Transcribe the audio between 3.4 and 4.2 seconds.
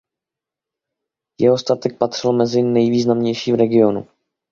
v regionu.